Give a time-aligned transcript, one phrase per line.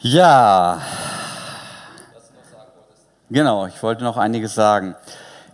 [0.00, 0.80] Ja,
[3.30, 4.94] genau, ich wollte noch einiges sagen.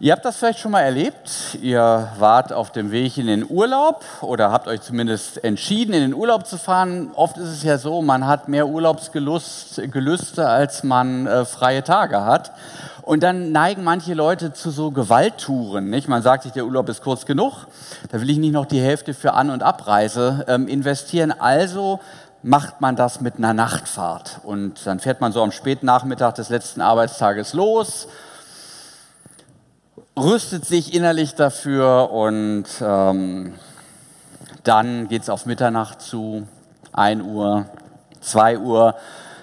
[0.01, 1.57] Ihr habt das vielleicht schon mal erlebt.
[1.63, 6.15] Ihr wart auf dem Weg in den Urlaub oder habt euch zumindest entschieden, in den
[6.15, 7.11] Urlaub zu fahren.
[7.15, 12.53] Oft ist es ja so, man hat mehr Urlaubsgelüste, als man äh, freie Tage hat.
[13.01, 15.89] Und dann neigen manche Leute zu so Gewalttouren.
[15.89, 16.09] Nicht?
[16.09, 17.67] Man sagt sich, der Urlaub ist kurz genug,
[18.11, 21.33] da will ich nicht noch die Hälfte für An- und Abreise ähm, investieren.
[21.33, 22.01] Also
[22.45, 24.41] macht man das mit einer Nachtfahrt.
[24.45, 28.07] Und dann fährt man so am späten Nachmittag des letzten Arbeitstages los,
[30.17, 33.55] rüstet sich innerlich dafür und ähm,
[34.63, 36.47] dann geht es auf Mitternacht zu,
[36.93, 37.65] 1 Uhr,
[38.21, 38.95] 2 Uhr.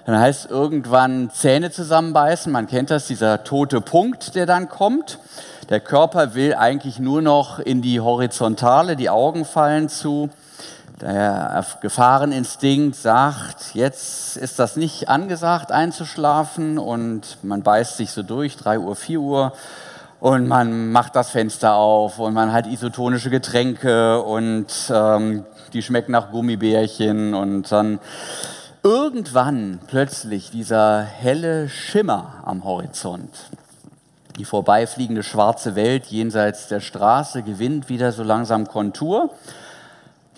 [0.05, 2.52] Dann heißt es irgendwann Zähne zusammenbeißen.
[2.52, 5.18] Man kennt das, dieser tote Punkt, der dann kommt.
[5.70, 10.30] Der Körper will eigentlich nur noch in die Horizontale, die Augen fallen zu.
[11.02, 18.55] Der Gefahreninstinkt sagt, jetzt ist das nicht angesagt einzuschlafen und man beißt sich so durch,
[18.55, 19.54] 3 Uhr, 4 Uhr
[20.20, 26.12] und man macht das Fenster auf und man hat isotonische Getränke und ähm, die schmecken
[26.12, 28.00] nach Gummibärchen und dann
[28.84, 33.50] irgendwann plötzlich dieser helle Schimmer am Horizont.
[34.38, 39.32] Die vorbeifliegende schwarze Welt jenseits der Straße gewinnt wieder so langsam Kontur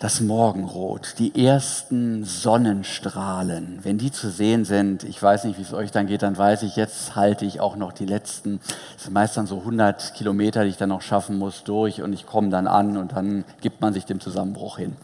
[0.03, 5.73] das Morgenrot, die ersten Sonnenstrahlen, wenn die zu sehen sind, ich weiß nicht, wie es
[5.73, 8.59] euch dann geht, dann weiß ich, jetzt halte ich auch noch die letzten,
[8.97, 12.11] es sind meist dann so 100 Kilometer, die ich dann noch schaffen muss, durch und
[12.11, 14.97] ich komme dann an und dann gibt man sich dem Zusammenbruch hin.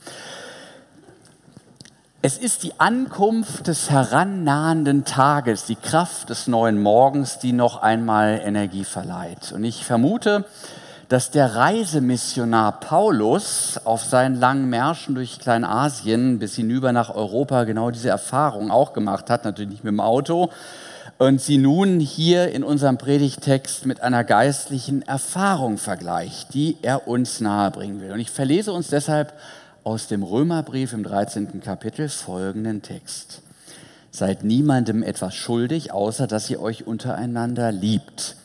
[2.21, 8.41] Es ist die Ankunft des herannahenden Tages, die Kraft des neuen Morgens, die noch einmal
[8.43, 9.53] Energie verleiht.
[9.53, 10.43] Und ich vermute,
[11.09, 17.89] dass der Reisemissionar Paulus auf seinen langen Märschen durch Kleinasien bis hinüber nach Europa genau
[17.89, 20.51] diese Erfahrung auch gemacht hat, natürlich nicht mit dem Auto,
[21.17, 27.41] und sie nun hier in unserem Predigtext mit einer geistlichen Erfahrung vergleicht, die er uns
[27.41, 28.11] nahebringen will.
[28.11, 29.33] Und ich verlese uns deshalb
[29.83, 31.59] aus dem Römerbrief im 13.
[31.61, 33.41] Kapitel folgenden Text.
[34.11, 38.35] Seid niemandem etwas schuldig, außer dass ihr euch untereinander liebt.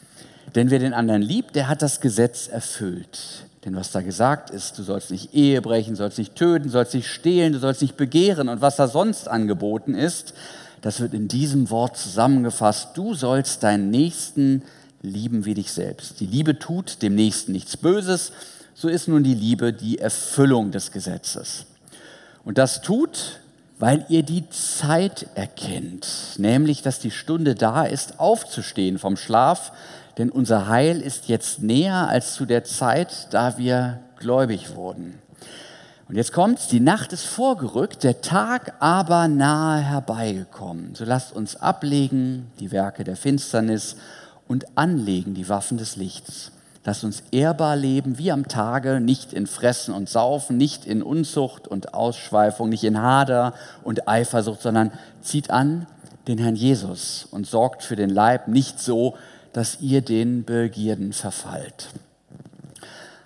[0.54, 3.47] Denn wer den anderen liebt, der hat das Gesetz erfüllt.
[3.65, 7.09] Denn was da gesagt ist, du sollst nicht Ehe brechen, sollst nicht töten, sollst nicht
[7.09, 10.34] stehlen, du sollst nicht begehren und was da sonst angeboten ist,
[10.82, 12.91] das wird in diesem Wort zusammengefasst.
[12.94, 14.62] Du sollst deinen Nächsten
[15.00, 16.20] lieben wie dich selbst.
[16.20, 18.32] Die Liebe tut dem Nächsten nichts Böses,
[18.75, 21.64] so ist nun die Liebe die Erfüllung des Gesetzes.
[22.44, 23.41] Und das tut,
[23.78, 26.06] weil ihr die Zeit erkennt,
[26.37, 29.72] nämlich dass die Stunde da ist, aufzustehen vom Schlaf,
[30.19, 35.19] denn unser Heil ist jetzt näher als zu der Zeit, da wir gläubig wurden.
[36.08, 40.94] Und jetzt kommt's, die Nacht ist vorgerückt, der Tag aber nahe herbeigekommen.
[40.94, 43.97] So lasst uns ablegen die Werke der Finsternis
[44.47, 46.52] und anlegen die Waffen des Lichts.
[46.84, 51.66] Lasst uns ehrbar leben wie am Tage, nicht in Fressen und Saufen, nicht in Unzucht
[51.66, 54.92] und Ausschweifung, nicht in Hader und Eifersucht, sondern
[55.22, 55.86] zieht an
[56.28, 59.16] den Herrn Jesus und sorgt für den Leib nicht so,
[59.54, 61.88] dass ihr den Begierden verfallt.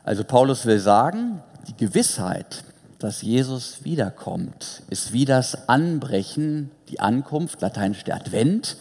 [0.05, 2.63] Also Paulus will sagen, die Gewissheit,
[2.99, 8.77] dass Jesus wiederkommt, ist wie das Anbrechen, die Ankunft, lateinisch der Advent,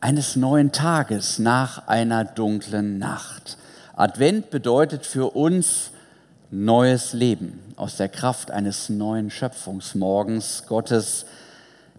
[0.00, 3.58] eines neuen Tages nach einer dunklen Nacht.
[3.94, 5.90] Advent bedeutet für uns
[6.50, 11.26] neues Leben aus der Kraft eines neuen Schöpfungsmorgens Gottes,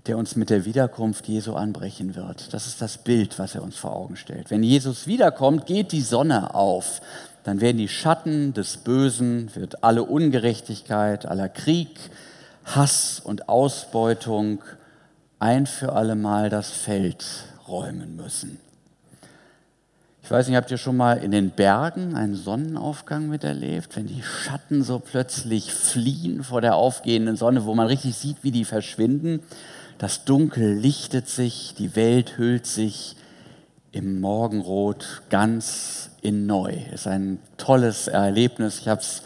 [0.07, 2.53] der uns mit der Wiederkunft Jesu anbrechen wird.
[2.53, 4.49] Das ist das Bild, was er uns vor Augen stellt.
[4.49, 7.01] Wenn Jesus wiederkommt, geht die Sonne auf.
[7.43, 11.97] Dann werden die Schatten des Bösen, wird alle Ungerechtigkeit, aller Krieg,
[12.65, 14.61] Hass und Ausbeutung
[15.39, 17.25] ein für alle Mal das Feld
[17.67, 18.59] räumen müssen.
[20.29, 24.21] Ich weiß nicht, habt ihr schon mal in den Bergen einen Sonnenaufgang miterlebt, wenn die
[24.21, 29.41] Schatten so plötzlich fliehen vor der aufgehenden Sonne, wo man richtig sieht, wie die verschwinden?
[29.99, 33.17] Das Dunkel lichtet sich, die Welt hüllt sich
[33.91, 36.73] im Morgenrot ganz in neu.
[36.93, 38.79] Ist ein tolles Erlebnis.
[38.79, 39.23] Ich habe es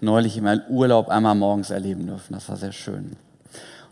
[0.00, 2.32] neulich in meinem Urlaub einmal morgens erleben dürfen.
[2.32, 3.16] Das war sehr schön.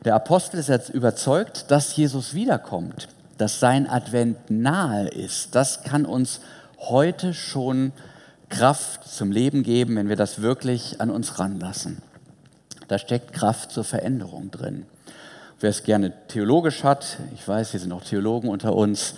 [0.06, 5.55] Der Apostel ist jetzt überzeugt, dass Jesus wiederkommt, dass sein Advent nahe ist.
[5.55, 6.41] Das kann uns
[6.79, 7.93] heute schon
[8.49, 12.01] Kraft zum Leben geben, wenn wir das wirklich an uns ranlassen.
[12.89, 14.87] Da steckt Kraft zur Veränderung drin.
[15.62, 19.14] Wer es gerne theologisch hat, ich weiß, hier sind auch Theologen unter uns,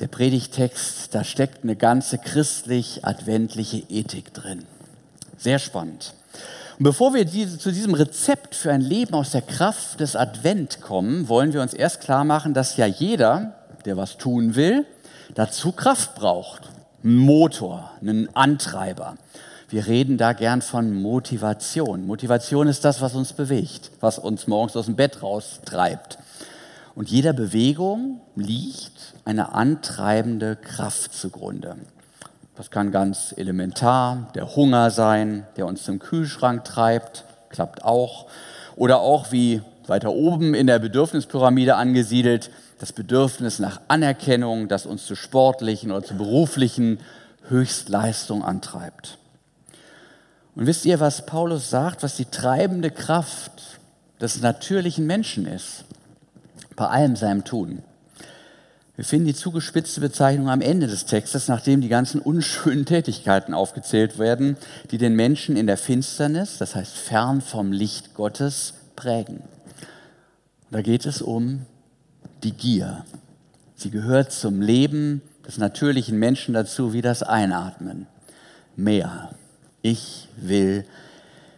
[0.00, 4.64] der Predigtext, da steckt eine ganze christlich-adventliche Ethik drin.
[5.36, 6.14] Sehr spannend.
[6.78, 10.80] Und bevor wir diese, zu diesem Rezept für ein Leben aus der Kraft des Advent
[10.80, 13.52] kommen, wollen wir uns erst klar machen, dass ja jeder,
[13.84, 14.86] der was tun will,
[15.34, 16.62] dazu Kraft braucht.
[17.04, 19.18] Einen Motor, einen Antreiber.
[19.70, 22.06] Wir reden da gern von Motivation.
[22.06, 26.18] Motivation ist das, was uns bewegt, was uns morgens aus dem Bett raustreibt.
[26.94, 31.76] Und jeder Bewegung liegt eine antreibende Kraft zugrunde.
[32.56, 38.26] Das kann ganz elementar der Hunger sein, der uns zum Kühlschrank treibt, klappt auch.
[38.74, 45.04] Oder auch wie weiter oben in der Bedürfnispyramide angesiedelt, das Bedürfnis nach Anerkennung, das uns
[45.04, 47.00] zu sportlichen oder zu beruflichen
[47.48, 49.18] Höchstleistung antreibt.
[50.58, 53.78] Und wisst ihr, was Paulus sagt, was die treibende Kraft
[54.20, 55.84] des natürlichen Menschen ist?
[56.74, 57.84] Bei allem seinem Tun.
[58.96, 64.18] Wir finden die zugespitzte Bezeichnung am Ende des Textes, nachdem die ganzen unschönen Tätigkeiten aufgezählt
[64.18, 64.56] werden,
[64.90, 69.44] die den Menschen in der Finsternis, das heißt fern vom Licht Gottes, prägen.
[70.72, 71.66] da geht es um
[72.42, 73.04] die Gier.
[73.76, 78.08] Sie gehört zum Leben des natürlichen Menschen dazu wie das Einatmen.
[78.74, 79.30] Mehr.
[79.82, 80.84] Ich will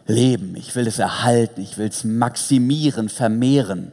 [0.07, 3.91] leben, ich will es erhalten, ich will es maximieren, vermehren.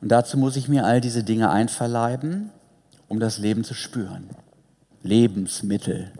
[0.00, 2.50] Und dazu muss ich mir all diese Dinge einverleiben,
[3.08, 4.30] um das Leben zu spüren.
[5.02, 6.10] Lebensmittel,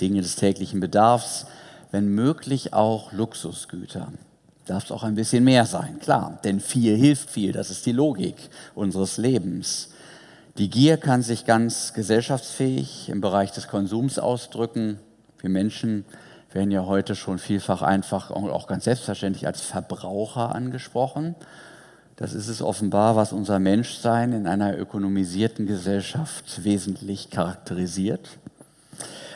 [0.00, 1.46] Dinge des täglichen Bedarfs,
[1.90, 4.12] wenn möglich auch Luxusgüter.
[4.66, 7.92] Darf es auch ein bisschen mehr sein, klar, denn viel hilft viel, das ist die
[7.92, 8.36] Logik
[8.74, 9.90] unseres Lebens.
[10.58, 14.98] Die Gier kann sich ganz gesellschaftsfähig im Bereich des Konsums ausdrücken.
[15.40, 16.04] Wir Menschen
[16.54, 21.34] werden ja heute schon vielfach einfach und auch ganz selbstverständlich als Verbraucher angesprochen.
[22.16, 28.28] Das ist es offenbar, was unser Menschsein in einer ökonomisierten Gesellschaft wesentlich charakterisiert.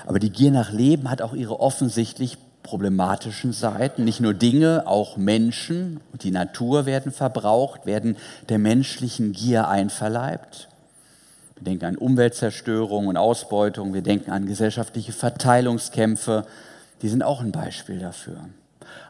[0.07, 4.05] Aber die Gier nach Leben hat auch ihre offensichtlich problematischen Seiten.
[4.05, 8.17] Nicht nur Dinge, auch Menschen und die Natur werden verbraucht, werden
[8.49, 10.69] der menschlichen Gier einverleibt.
[11.55, 16.45] Wir denken an Umweltzerstörung und Ausbeutung, wir denken an gesellschaftliche Verteilungskämpfe,
[17.03, 18.49] die sind auch ein Beispiel dafür.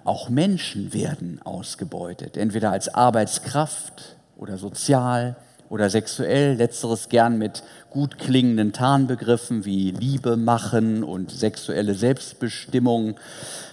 [0.04, 5.36] Auch Menschen werden ausgebeutet, entweder als Arbeitskraft oder sozial
[5.68, 13.16] oder sexuell, letzteres gern mit gut klingenden Tarnbegriffen wie Liebe machen und sexuelle Selbstbestimmung.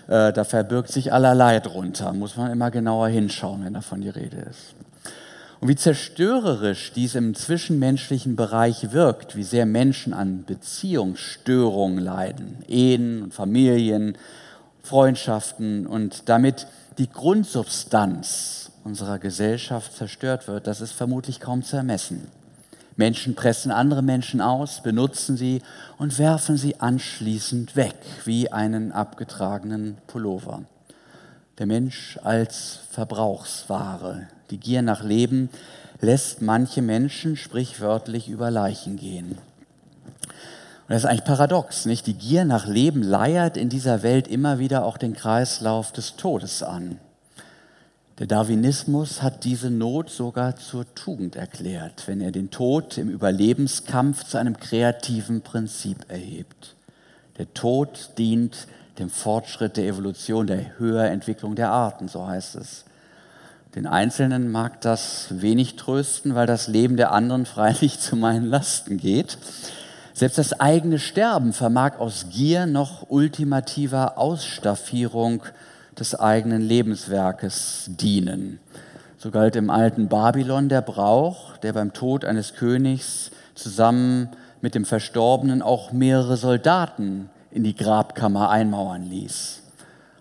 [0.08, 4.38] Äh, da verbirgt sich allerlei drunter, muss man immer genauer hinschauen, wenn davon die Rede
[4.38, 4.76] ist.
[5.64, 13.24] Und wie zerstörerisch dies im zwischenmenschlichen Bereich wirkt, wie sehr Menschen an Beziehungsstörungen leiden, Ehen
[13.24, 14.18] und Familien,
[14.82, 16.68] Freundschaften und damit
[16.98, 22.28] die Grundsubstanz unserer Gesellschaft zerstört wird, das ist vermutlich kaum zu ermessen.
[22.98, 25.62] Menschen pressen andere Menschen aus, benutzen sie
[25.98, 27.96] und werfen sie anschließend weg,
[28.26, 30.64] wie einen abgetragenen Pullover.
[31.60, 35.50] Der Mensch als Verbrauchsware, die Gier nach Leben
[36.02, 39.34] lässt manche Menschen sprichwörtlich über Leichen gehen.
[39.34, 42.08] Und das ist eigentlich paradox, nicht?
[42.08, 46.64] Die Gier nach Leben leiert in dieser Welt immer wieder auch den Kreislauf des Todes
[46.64, 46.98] an.
[48.18, 54.24] Der Darwinismus hat diese Not sogar zur Tugend erklärt, wenn er den Tod im Überlebenskampf
[54.24, 56.76] zu einem kreativen Prinzip erhebt.
[57.38, 58.68] Der Tod dient
[59.00, 62.86] dem Fortschritt der Evolution, der Höherentwicklung der Arten, so heißt es.
[63.76, 68.98] Den Einzelnen mag das wenig trösten, weil das Leben der anderen freilich zu meinen Lasten
[68.98, 69.38] geht.
[70.14, 75.42] Selbst das eigene Sterben vermag aus Gier noch ultimativer Ausstaffierung
[75.98, 78.60] des eigenen Lebenswerkes dienen.
[79.18, 84.30] So galt im alten Babylon der Brauch, der beim Tod eines Königs zusammen
[84.62, 89.62] mit dem Verstorbenen auch mehrere Soldaten in die Grabkammer einmauern ließ.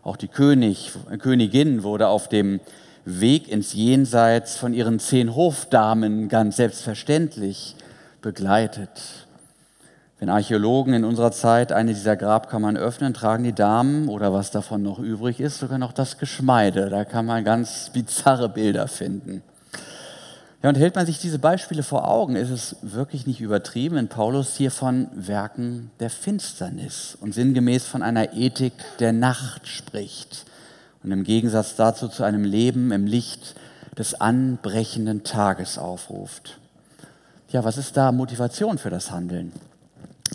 [0.02, 2.60] Auch die König, Königin wurde auf dem
[3.04, 7.74] Weg ins Jenseits von ihren zehn Hofdamen ganz selbstverständlich
[8.20, 9.26] begleitet.
[10.18, 14.82] Wenn Archäologen in unserer Zeit eine dieser Grabkammern öffnen, tragen die Damen oder was davon
[14.82, 16.90] noch übrig ist, sogar noch das Geschmeide.
[16.90, 19.42] Da kann man ganz bizarre Bilder finden.
[20.62, 24.06] Ja, und hält man sich diese Beispiele vor Augen, ist es wirklich nicht übertrieben, wenn
[24.06, 30.44] Paulus hier von Werken der Finsternis und sinngemäß von einer Ethik der Nacht spricht
[31.02, 33.56] und im Gegensatz dazu zu einem Leben im Licht
[33.98, 36.58] des anbrechenden Tages aufruft.
[37.48, 39.52] Ja, was ist da Motivation für das Handeln?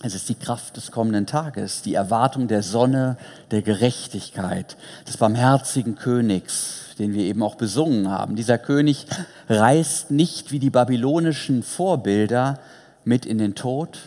[0.03, 3.17] Es ist die Kraft des kommenden Tages, die Erwartung der Sonne,
[3.49, 4.77] der Gerechtigkeit,
[5.07, 8.35] des barmherzigen Königs, den wir eben auch besungen haben.
[8.35, 9.07] Dieser König
[9.49, 12.59] reist nicht wie die babylonischen Vorbilder
[13.05, 13.97] mit in den Tod,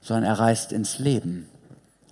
[0.00, 1.48] sondern er reist ins Leben.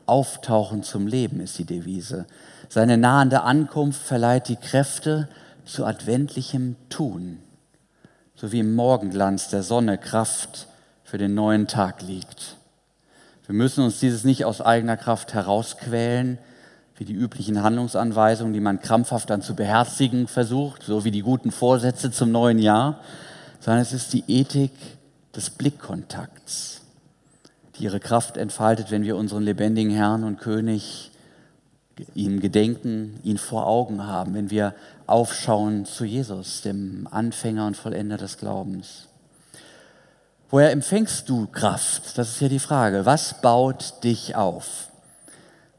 [0.07, 2.27] Auftauchen zum Leben ist die Devise.
[2.69, 5.29] Seine nahende Ankunft verleiht die Kräfte
[5.65, 7.39] zu adventlichem Tun,
[8.35, 10.67] so wie im Morgenglanz der Sonne Kraft
[11.05, 12.57] für den neuen Tag liegt.
[13.51, 16.39] Wir müssen uns dieses nicht aus eigener Kraft herausquälen,
[16.97, 21.51] wie die üblichen Handlungsanweisungen, die man krampfhaft dann zu beherzigen versucht, so wie die guten
[21.51, 23.01] Vorsätze zum neuen Jahr,
[23.59, 24.71] sondern es ist die Ethik
[25.35, 26.83] des Blickkontakts,
[27.75, 31.11] die ihre Kraft entfaltet, wenn wir unseren lebendigen Herrn und König
[32.15, 34.77] ihm gedenken, ihn vor Augen haben, wenn wir
[35.09, 39.10] aufschauen zu Jesus, dem Anfänger und Vollender des Glaubens.
[40.51, 42.19] Woher empfängst du Kraft?
[42.19, 43.07] Das ist ja die Frage.
[43.07, 44.89] Was baut dich auf?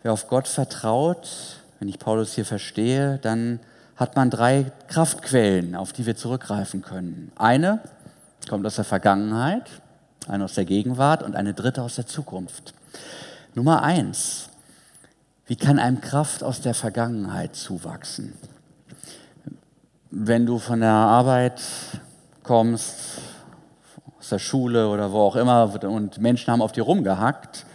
[0.01, 1.27] Wer auf Gott vertraut,
[1.79, 3.59] wenn ich Paulus hier verstehe, dann
[3.97, 7.33] hat man drei Kraftquellen, auf die wir zurückgreifen können.
[7.35, 7.81] Eine
[8.49, 9.69] kommt aus der Vergangenheit,
[10.27, 12.73] eine aus der Gegenwart und eine dritte aus der Zukunft.
[13.53, 14.47] Nummer eins.
[15.47, 18.33] Wie kann einem Kraft aus der Vergangenheit zuwachsen?
[20.11, 21.61] Wenn du von der Arbeit
[22.43, 23.19] kommst,
[24.31, 27.65] der Schule oder wo auch immer und Menschen haben auf dir rumgehackt,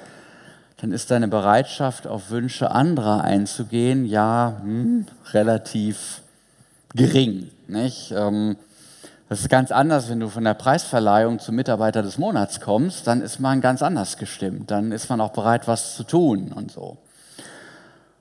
[0.78, 6.20] dann ist deine Bereitschaft, auf Wünsche anderer einzugehen, ja, hm, relativ
[6.94, 7.50] gering.
[7.68, 8.12] Nicht?
[8.12, 8.56] Ähm,
[9.28, 13.22] das ist ganz anders, wenn du von der Preisverleihung zum Mitarbeiter des Monats kommst, dann
[13.22, 14.70] ist man ganz anders gestimmt.
[14.70, 16.96] Dann ist man auch bereit, was zu tun und so.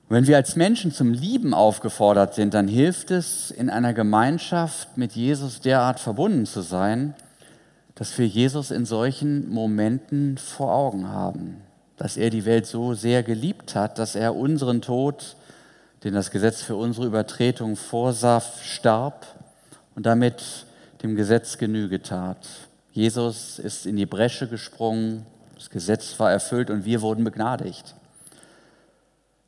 [0.08, 5.14] Wenn wir als Menschen zum Lieben aufgefordert sind, dann hilft es, in einer Gemeinschaft mit
[5.14, 7.16] Jesus derart verbunden zu sein,
[7.96, 11.62] dass wir Jesus in solchen Momenten vor Augen haben,
[11.98, 15.38] dass er die Welt so sehr geliebt hat, dass er unseren Tod,
[16.04, 19.26] den das Gesetz für unsere Übertretung vorsah, starb
[19.96, 20.44] und damit
[21.02, 22.46] dem Gesetz Genüge tat.
[22.92, 25.26] Jesus ist in die Bresche gesprungen,
[25.56, 27.96] das Gesetz war erfüllt und wir wurden begnadigt.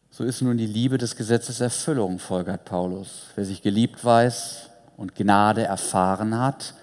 [0.09, 3.25] So ist nun die Liebe des Gesetzes Erfüllung, folgert Paulus.
[3.35, 6.73] Wer sich geliebt weiß und Gnade erfahren hat,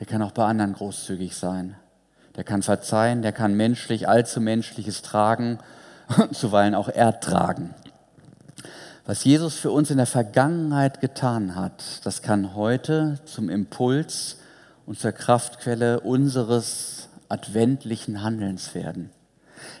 [0.00, 1.76] der kann auch bei anderen großzügig sein.
[2.34, 5.58] Der kann verzeihen, der kann menschlich, allzu menschliches tragen
[6.16, 7.74] und zuweilen auch ertragen.
[9.06, 14.38] Was Jesus für uns in der Vergangenheit getan hat, das kann heute zum Impuls
[14.86, 19.10] und zur Kraftquelle unseres adventlichen Handelns werden.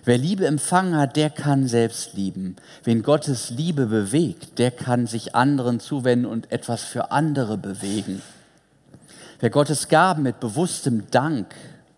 [0.04, 2.56] Wer Liebe empfangen hat, der kann selbst lieben.
[2.84, 8.22] Wen Gottes Liebe bewegt, der kann sich anderen zuwenden und etwas für andere bewegen.
[9.42, 11.54] Wer Gottes Gaben mit bewusstem Dank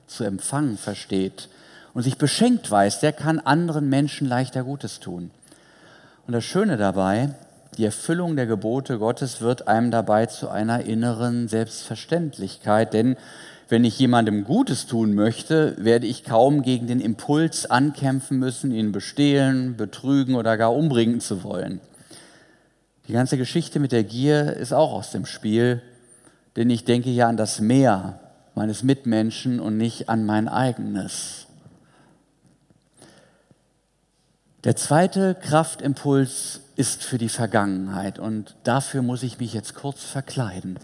[0.06, 1.48] zu empfangen versteht
[1.92, 5.32] und sich beschenkt weiß, der kann anderen Menschen leichter Gutes tun.
[6.28, 7.34] Und das Schöne dabei,
[7.76, 13.16] die Erfüllung der Gebote Gottes wird einem dabei zu einer inneren Selbstverständlichkeit, denn
[13.68, 18.92] wenn ich jemandem Gutes tun möchte, werde ich kaum gegen den Impuls ankämpfen müssen, ihn
[18.92, 21.80] bestehlen, betrügen oder gar umbringen zu wollen.
[23.08, 25.82] Die ganze Geschichte mit der Gier ist auch aus dem Spiel
[26.56, 28.20] denn ich denke ja an das Meer
[28.54, 31.46] meines Mitmenschen und nicht an mein eigenes.
[34.64, 40.78] Der zweite Kraftimpuls ist für die Vergangenheit und dafür muss ich mich jetzt kurz verkleiden.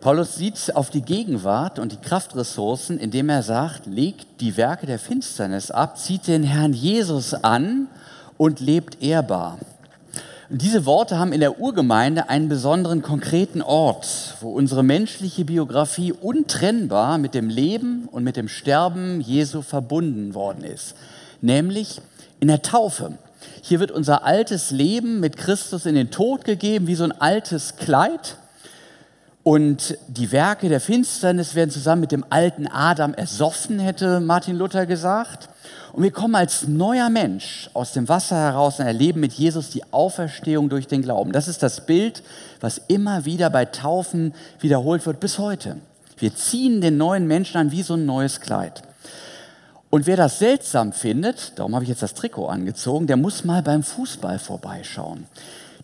[0.00, 5.00] Paulus sieht auf die Gegenwart und die Kraftressourcen, indem er sagt, legt die Werke der
[5.00, 7.88] Finsternis ab, zieht den Herrn Jesus an
[8.36, 9.58] und lebt ehrbar.
[10.50, 16.12] Und diese Worte haben in der Urgemeinde einen besonderen konkreten Ort, wo unsere menschliche Biografie
[16.12, 20.94] untrennbar mit dem Leben und mit dem Sterben Jesu verbunden worden ist,
[21.40, 22.00] nämlich
[22.38, 23.18] in der Taufe.
[23.62, 27.76] Hier wird unser altes Leben mit Christus in den Tod gegeben, wie so ein altes
[27.76, 28.36] Kleid.
[29.48, 34.84] Und die Werke der Finsternis werden zusammen mit dem alten Adam ersoffen, hätte Martin Luther
[34.84, 35.48] gesagt.
[35.94, 39.90] Und wir kommen als neuer Mensch aus dem Wasser heraus und erleben mit Jesus die
[39.90, 41.32] Auferstehung durch den Glauben.
[41.32, 42.22] Das ist das Bild,
[42.60, 45.78] was immer wieder bei Taufen wiederholt wird bis heute.
[46.18, 48.82] Wir ziehen den neuen Menschen an wie so ein neues Kleid.
[49.88, 53.62] Und wer das seltsam findet, darum habe ich jetzt das Trikot angezogen, der muss mal
[53.62, 55.26] beim Fußball vorbeischauen.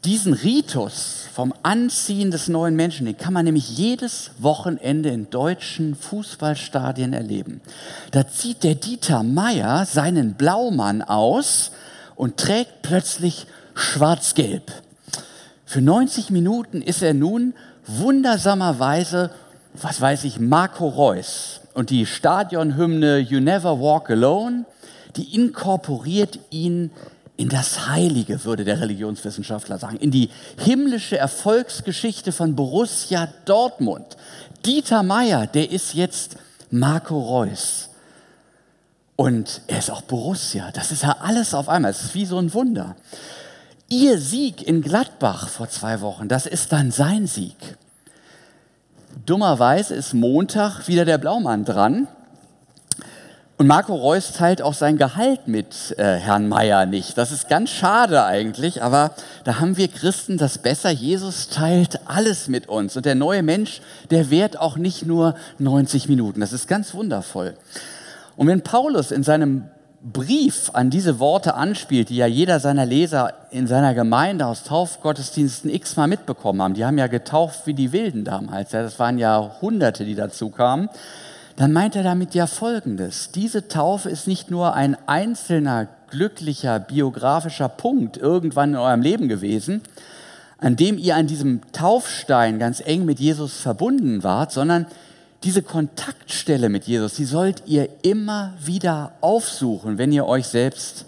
[0.05, 5.95] Diesen Ritus vom Anziehen des neuen Menschen, den kann man nämlich jedes Wochenende in deutschen
[5.95, 7.63] Fußballstadien erleben.
[8.11, 11.71] Da zieht der Dieter Meier seinen Blaumann aus
[12.17, 14.71] und trägt plötzlich schwarz-gelb.
[15.65, 17.55] Für 90 Minuten ist er nun
[17.87, 19.31] wundersamerweise,
[19.73, 24.67] was weiß ich, Marco Reus und die Stadionhymne You Never Walk Alone,
[25.17, 26.91] die inkorporiert ihn
[27.37, 34.17] in das Heilige, würde der Religionswissenschaftler sagen, in die himmlische Erfolgsgeschichte von Borussia Dortmund.
[34.65, 36.37] Dieter Meier, der ist jetzt
[36.71, 37.91] Marco Reus.
[39.17, 40.71] Und er ist auch Borussia.
[40.73, 41.91] Das ist ja alles auf einmal.
[41.91, 42.97] Es ist wie so ein Wunder.
[43.89, 47.77] Ihr Sieg in Gladbach vor zwei Wochen, das ist dann sein Sieg.
[49.27, 52.09] Dummerweise ist Montag wieder der Blaumann dran.
[53.57, 57.17] Und Marco Reus teilt auch sein Gehalt mit äh, Herrn Meier nicht.
[57.17, 59.13] Das ist ganz schade eigentlich, aber
[59.45, 60.91] da haben wir Christen das besser.
[60.91, 62.97] Jesus teilt alles mit uns.
[62.97, 63.81] Und der neue Mensch,
[64.11, 66.41] der währt auch nicht nur 90 Minuten.
[66.41, 67.55] Das ist ganz wundervoll.
[68.37, 69.69] Und wenn Paulus in seinem
[70.03, 75.71] Brief an diese Worte anspielt, die ja jeder seiner Leser in seiner Gemeinde aus Taufgottesdiensten
[75.71, 79.53] x-mal mitbekommen haben, die haben ja getauft wie die Wilden damals, ja, das waren ja
[79.63, 80.91] Hunderte, die dazu kamen,
[81.57, 83.31] dann meint er damit ja Folgendes.
[83.33, 89.83] Diese Taufe ist nicht nur ein einzelner glücklicher biografischer Punkt irgendwann in eurem Leben gewesen,
[90.59, 94.87] an dem ihr an diesem Taufstein ganz eng mit Jesus verbunden wart, sondern
[95.43, 101.05] diese Kontaktstelle mit Jesus, die sollt ihr immer wieder aufsuchen, wenn ihr euch selbst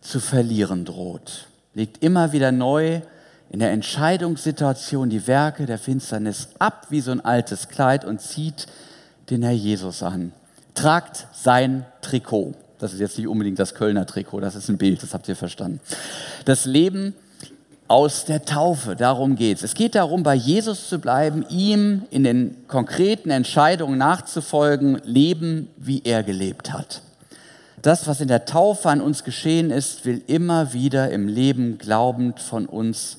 [0.00, 1.46] zu verlieren droht.
[1.74, 3.00] Legt immer wieder neu
[3.48, 8.66] in der Entscheidungssituation die Werke der Finsternis ab wie so ein altes Kleid und zieht
[9.30, 10.32] den Herr Jesus an.
[10.74, 12.54] Tragt sein Trikot.
[12.78, 15.36] Das ist jetzt nicht unbedingt das Kölner Trikot, das ist ein Bild, das habt ihr
[15.36, 15.80] verstanden.
[16.44, 17.14] Das Leben
[17.88, 18.96] aus der Taufe.
[18.96, 19.62] Darum geht es.
[19.62, 26.02] Es geht darum, bei Jesus zu bleiben, ihm in den konkreten Entscheidungen nachzufolgen, leben, wie
[26.04, 27.02] er gelebt hat.
[27.82, 32.40] Das, was in der Taufe an uns geschehen ist, will immer wieder im Leben glaubend
[32.40, 33.18] von uns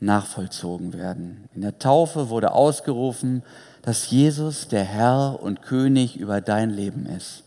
[0.00, 1.48] nachvollzogen werden.
[1.54, 3.42] In der Taufe wurde ausgerufen,
[3.82, 7.42] dass Jesus der Herr und König über dein Leben ist.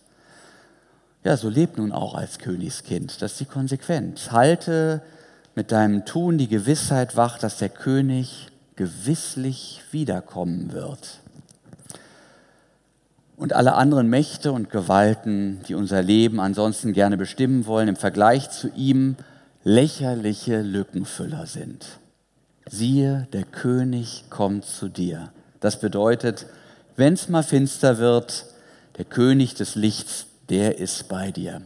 [1.24, 3.22] Ja, so lebt nun auch als Königskind.
[3.22, 4.32] Das ist die Konsequenz.
[4.32, 5.01] Halte
[5.56, 11.22] mit deinem Tun die Gewissheit wach, dass der König gewisslich wiederkommen wird.
[13.38, 18.50] Und alle anderen Mächte und Gewalten, die unser Leben ansonsten gerne bestimmen wollen, im Vergleich
[18.50, 19.15] zu ihm
[19.63, 21.86] lächerliche Lückenfüller sind.
[22.69, 25.32] Siehe, der König kommt zu dir.
[25.60, 26.46] Das bedeutet,
[26.96, 28.46] wenn es mal finster wird,
[28.98, 31.62] der König des Lichts, der ist bei dir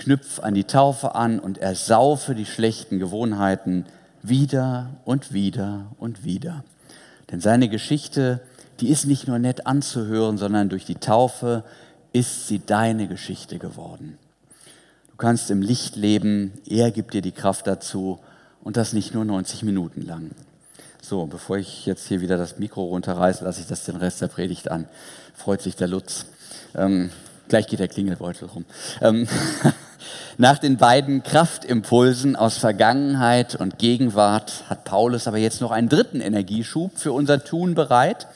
[0.00, 3.84] knüpf an die Taufe an und ersaufe die schlechten Gewohnheiten
[4.22, 6.64] wieder und wieder und wieder.
[7.30, 8.40] Denn seine Geschichte,
[8.80, 11.62] die ist nicht nur nett anzuhören, sondern durch die Taufe
[12.12, 14.18] ist sie deine Geschichte geworden.
[15.10, 18.18] Du kannst im Licht leben, er gibt dir die Kraft dazu
[18.62, 20.30] und das nicht nur 90 Minuten lang.
[21.02, 24.28] So, bevor ich jetzt hier wieder das Mikro runterreiße, lasse ich das den Rest der
[24.28, 24.86] Predigt an.
[25.34, 26.26] Freut sich der Lutz.
[26.74, 27.10] Ähm,
[27.48, 28.64] gleich geht der Klingelbeutel rum.
[29.00, 29.26] Ähm,
[30.38, 36.20] Nach den beiden Kraftimpulsen aus Vergangenheit und Gegenwart hat Paulus aber jetzt noch einen dritten
[36.20, 38.26] Energieschub für unser Tun bereit.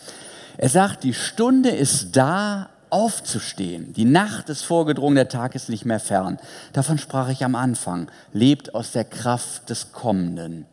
[0.59, 3.93] Er sagt, die Stunde ist da, aufzustehen.
[3.95, 6.39] Die Nacht ist vorgedrungen, der Tag ist nicht mehr fern.
[6.73, 8.09] Davon sprach ich am Anfang.
[8.33, 10.67] Lebt aus der Kraft des Kommenden.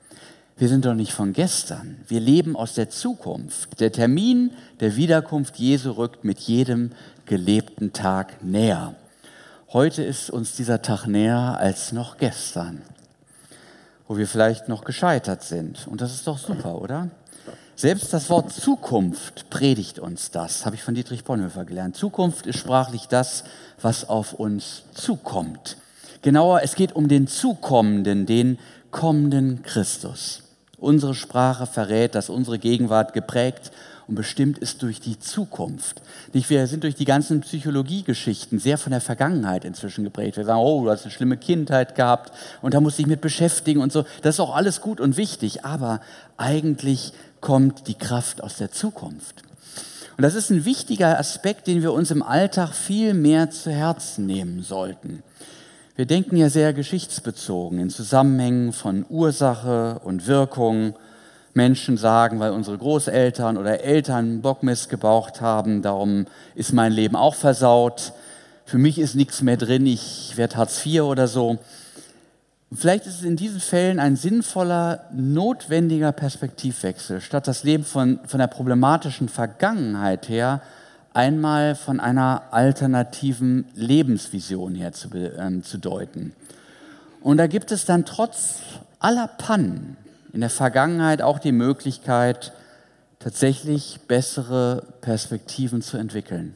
[0.61, 1.97] Wir sind doch nicht von gestern.
[2.07, 3.79] Wir leben aus der Zukunft.
[3.79, 6.91] Der Termin der Wiederkunft Jesu rückt mit jedem
[7.25, 8.93] gelebten Tag näher.
[9.73, 12.83] Heute ist uns dieser Tag näher als noch gestern,
[14.07, 15.87] wo wir vielleicht noch gescheitert sind.
[15.87, 17.09] Und das ist doch super, oder?
[17.75, 21.95] Selbst das Wort Zukunft predigt uns das, habe ich von Dietrich Bonhoeffer gelernt.
[21.95, 23.45] Zukunft ist sprachlich das,
[23.81, 25.77] was auf uns zukommt.
[26.21, 28.59] Genauer, es geht um den Zukommenden, den
[28.91, 30.43] kommenden Christus.
[30.81, 33.71] Unsere Sprache verrät, dass unsere Gegenwart geprägt
[34.07, 36.01] und bestimmt ist durch die Zukunft.
[36.33, 40.37] Nicht, wir sind durch die ganzen Psychologiegeschichten sehr von der Vergangenheit inzwischen geprägt.
[40.37, 43.21] Wir sagen, oh, du hast eine schlimme Kindheit gehabt und da musst du dich mit
[43.21, 44.05] beschäftigen und so.
[44.23, 46.01] Das ist auch alles gut und wichtig, aber
[46.37, 49.43] eigentlich kommt die Kraft aus der Zukunft.
[50.17, 54.25] Und das ist ein wichtiger Aspekt, den wir uns im Alltag viel mehr zu Herzen
[54.25, 55.21] nehmen sollten.
[55.97, 60.95] Wir denken ja sehr geschichtsbezogen in Zusammenhängen von Ursache und Wirkung
[61.53, 67.35] Menschen sagen, weil unsere Großeltern oder Eltern Bockmist gebaucht haben, darum ist mein Leben auch
[67.35, 68.13] versaut.
[68.63, 71.59] Für mich ist nichts mehr drin, ich werde Hartz IV oder so.
[72.73, 78.39] Vielleicht ist es in diesen Fällen ein sinnvoller, notwendiger Perspektivwechsel, statt das Leben von, von
[78.39, 80.61] der problematischen Vergangenheit her
[81.13, 86.33] einmal von einer alternativen Lebensvision her zu, äh, zu deuten.
[87.21, 88.59] Und da gibt es dann trotz
[88.99, 89.97] aller Pannen
[90.33, 92.53] in der Vergangenheit auch die Möglichkeit,
[93.19, 96.55] tatsächlich bessere Perspektiven zu entwickeln.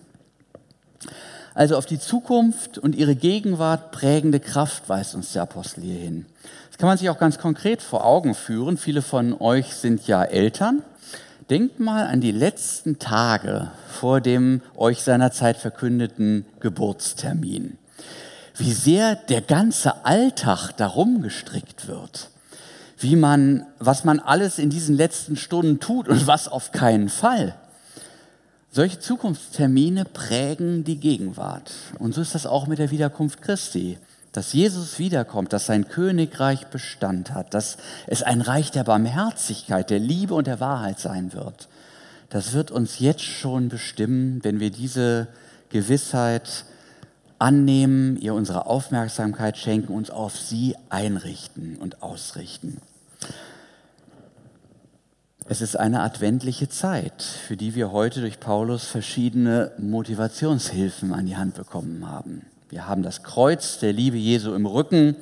[1.54, 6.26] Also auf die Zukunft und ihre Gegenwart prägende Kraft weist uns der Apostel hier hin.
[6.70, 8.78] Das kann man sich auch ganz konkret vor Augen führen.
[8.78, 10.84] Viele von euch sind ja Eltern.
[11.50, 17.78] Denkt mal an die letzten Tage vor dem euch seinerzeit verkündeten Geburtstermin.
[18.58, 22.30] Wie sehr der ganze Alltag darum gestrickt wird.
[22.98, 27.56] Wie man, was man alles in diesen letzten Stunden tut und was auf keinen Fall.
[28.72, 31.72] Solche Zukunftstermine prägen die Gegenwart.
[32.00, 34.00] Und so ist das auch mit der Wiederkunft Christi.
[34.36, 40.00] Dass Jesus wiederkommt, dass sein Königreich Bestand hat, dass es ein Reich der Barmherzigkeit, der
[40.00, 41.70] Liebe und der Wahrheit sein wird.
[42.28, 45.30] Das wird uns jetzt schon bestimmen, wenn wir diese
[45.70, 46.66] Gewissheit
[47.40, 52.82] annehmen, ihr unsere Aufmerksamkeit schenken, uns auf sie einrichten und ausrichten.
[55.48, 61.38] Es ist eine adventliche Zeit, für die wir heute durch Paulus verschiedene Motivationshilfen an die
[61.38, 62.42] Hand bekommen haben.
[62.70, 65.16] Wir haben das Kreuz der Liebe Jesu im Rücken,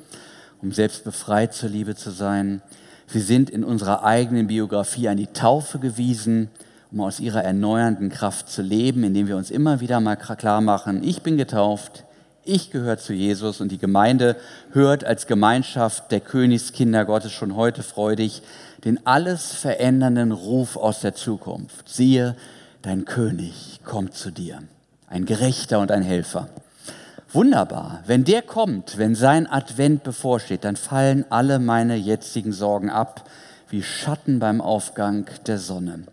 [0.62, 2.62] um selbst befreit zur Liebe zu sein.
[3.08, 6.48] Wir sind in unserer eigenen Biografie an die Taufe gewiesen,
[6.90, 11.04] um aus ihrer erneuernden Kraft zu leben, indem wir uns immer wieder mal klar machen,
[11.04, 12.04] ich bin getauft,
[12.44, 14.36] ich gehöre zu Jesus und die Gemeinde
[14.72, 18.42] hört als Gemeinschaft der Königskinder Gottes schon heute freudig
[18.84, 21.88] den alles verändernden Ruf aus der Zukunft.
[21.88, 22.36] Siehe,
[22.80, 24.62] dein König kommt zu dir,
[25.08, 26.48] ein Gerechter und ein Helfer.
[27.34, 33.28] Wunderbar, wenn der kommt, wenn sein Advent bevorsteht, dann fallen alle meine jetzigen Sorgen ab,
[33.68, 36.04] wie Schatten beim Aufgang der Sonne.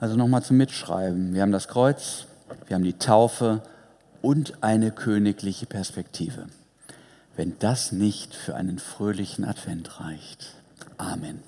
[0.00, 1.32] Also nochmal zum Mitschreiben.
[1.32, 2.26] Wir haben das Kreuz,
[2.66, 3.62] wir haben die Taufe
[4.20, 6.46] und eine königliche Perspektive.
[7.36, 10.54] Wenn das nicht für einen fröhlichen Advent reicht.
[10.98, 11.40] Amen.